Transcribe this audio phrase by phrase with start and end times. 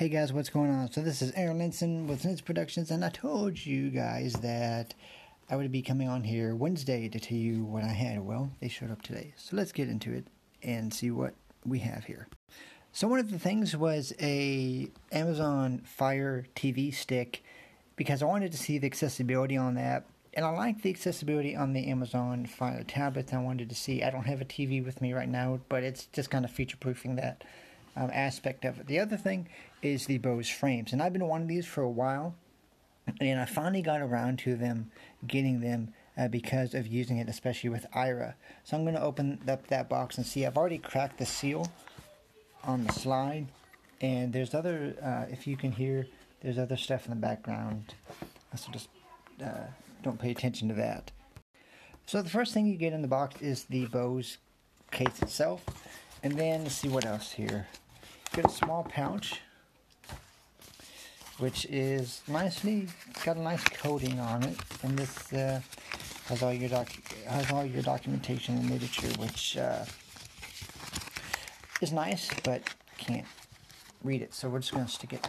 [0.00, 0.90] Hey guys, what's going on?
[0.90, 4.94] So this is Aaron Linson with Linson Productions, and I told you guys that
[5.50, 8.24] I would be coming on here Wednesday to tell you what I had.
[8.24, 10.24] Well, they showed up today, so let's get into it
[10.62, 11.34] and see what
[11.66, 12.28] we have here.
[12.92, 17.44] So one of the things was a Amazon Fire TV stick
[17.96, 21.74] because I wanted to see the accessibility on that, and I like the accessibility on
[21.74, 23.34] the Amazon Fire tablets.
[23.34, 24.02] I wanted to see.
[24.02, 26.78] I don't have a TV with me right now, but it's just kind of future
[26.78, 27.44] proofing that
[27.96, 28.86] um, aspect of it.
[28.86, 29.48] The other thing
[29.82, 32.34] is the Bose frames, and I've been wanting these for a while,
[33.20, 34.90] and I finally got around to them,
[35.26, 38.34] getting them uh, because of using it, especially with Aira.
[38.64, 40.46] So I'm going to open up that box and see.
[40.46, 41.70] I've already cracked the seal
[42.64, 43.46] on the slide,
[44.00, 44.94] and there's other.
[45.02, 46.06] Uh, if you can hear,
[46.42, 47.94] there's other stuff in the background.
[48.56, 48.88] So just
[49.42, 49.68] uh,
[50.02, 51.10] don't pay attention to that.
[52.06, 54.38] So the first thing you get in the box is the Bose
[54.90, 55.64] case itself.
[56.22, 57.66] And then let's see what else here.
[58.32, 59.40] Get a small pouch,
[61.38, 62.88] which is nicely
[63.24, 65.60] got a nice coating on it, and this uh,
[66.26, 66.88] has all your doc
[67.26, 69.84] has all your documentation and literature, which uh,
[71.80, 72.62] is nice, but
[72.98, 73.26] can't
[74.04, 74.34] read it.
[74.34, 75.28] So we're just gonna stick it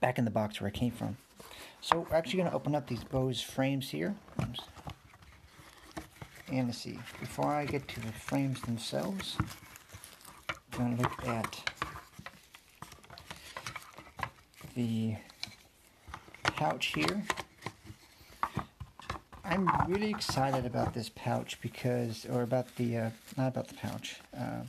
[0.00, 1.16] back in the box where it came from.
[1.80, 4.16] So we're actually gonna open up these Bose frames here.
[6.48, 9.36] See, before I get to the frames themselves,
[10.48, 11.70] I'm going to look at
[14.76, 15.16] the
[16.44, 17.22] pouch here.
[19.44, 24.20] I'm really excited about this pouch because, or about the, uh, not about the pouch,
[24.38, 24.60] uh,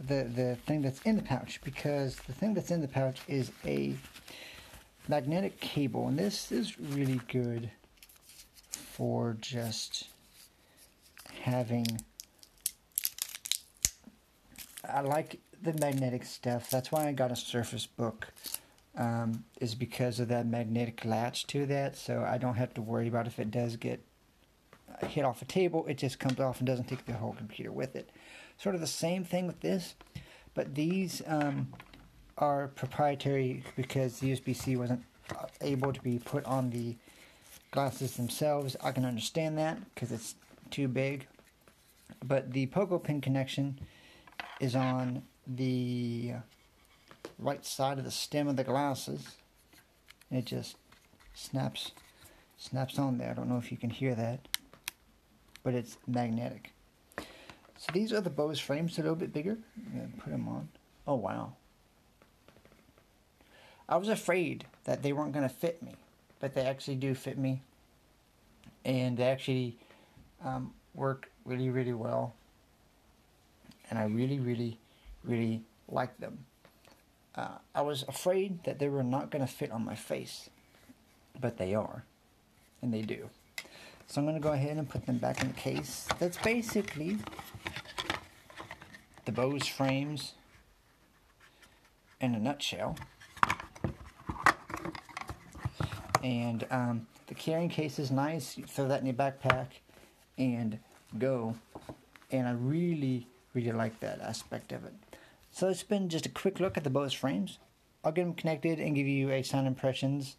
[0.00, 3.52] the, the thing that's in the pouch because the thing that's in the pouch is
[3.64, 3.94] a
[5.06, 7.70] magnetic cable and this is really good
[8.72, 10.08] for just
[11.44, 11.86] having
[14.88, 16.70] I like the magnetic stuff.
[16.70, 18.28] That's why I got a Surface Book.
[18.96, 23.08] Um, is because of that magnetic latch to that, so I don't have to worry
[23.08, 24.00] about if it does get
[25.08, 25.84] hit off a table.
[25.88, 28.10] It just comes off and doesn't take the whole computer with it.
[28.56, 29.96] Sort of the same thing with this,
[30.54, 31.72] but these um,
[32.38, 35.02] are proprietary because the USB-C wasn't
[35.60, 36.94] able to be put on the
[37.72, 38.76] glasses themselves.
[38.80, 40.36] I can understand that because it's
[40.70, 41.26] too big
[42.24, 43.78] but the pogo pin connection
[44.60, 46.32] is on the
[47.38, 49.36] right side of the stem of the glasses.
[50.30, 50.76] It just
[51.34, 51.92] snaps
[52.56, 53.30] snaps on there.
[53.30, 54.48] I don't know if you can hear that,
[55.62, 56.72] but it's magnetic.
[57.18, 59.58] So these are the Bose frames, a little bit bigger.
[60.18, 60.68] put them on.
[61.06, 61.54] Oh wow.
[63.88, 65.96] I was afraid that they weren't going to fit me,
[66.40, 67.60] but they actually do fit me,
[68.84, 69.76] and they actually
[70.42, 72.34] um, work really, really well.
[73.90, 74.78] And I really, really,
[75.22, 76.46] really like them.
[77.34, 80.48] Uh, I was afraid that they were not going to fit on my face,
[81.40, 82.04] but they are,
[82.80, 83.28] and they do.
[84.06, 86.06] So I'm going to go ahead and put them back in the case.
[86.18, 87.18] That's basically
[89.24, 90.34] the Bose frames
[92.20, 92.96] in a nutshell.
[96.22, 98.56] And um, the carrying case is nice.
[98.56, 99.66] You throw that in your backpack
[100.38, 100.78] and
[101.18, 101.54] go.
[102.30, 104.94] And I really, really like that aspect of it.
[105.52, 107.58] So it's been just a quick look at the Bose frames.
[108.02, 110.36] I'll get them connected and give you a sound impressions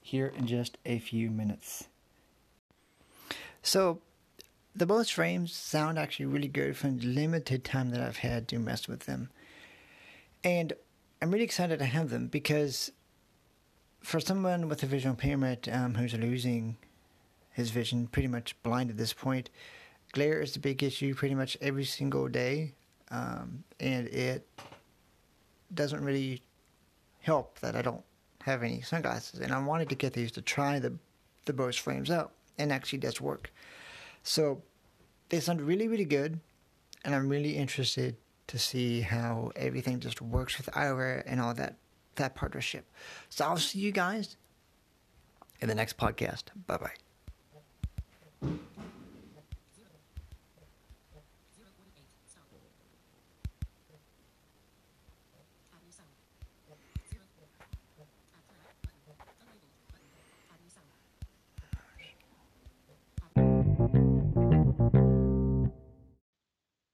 [0.00, 1.88] here in just a few minutes.
[3.62, 4.00] So
[4.74, 8.58] the Bose frames sound actually really good from the limited time that I've had to
[8.58, 9.30] mess with them.
[10.44, 10.72] And
[11.20, 12.92] I'm really excited to have them because
[14.00, 16.76] for someone with a visual impairment um, who's losing
[17.52, 19.50] his vision, pretty much blind at this point,
[20.16, 22.72] glare is the big issue pretty much every single day,
[23.10, 24.48] um, and it
[25.74, 26.40] doesn't really
[27.20, 28.02] help that I don't
[28.40, 29.40] have any sunglasses.
[29.40, 30.94] And I wanted to get these to try the
[31.44, 33.52] the Bose frames out, and actually does work.
[34.22, 34.62] So
[35.28, 36.40] they sound really, really good,
[37.04, 38.16] and I'm really interested
[38.46, 41.76] to see how everything just works with Aira and all that
[42.14, 42.84] that partnership.
[43.28, 44.36] So I'll see you guys
[45.60, 46.44] in the next podcast.
[46.66, 48.66] Bye bye.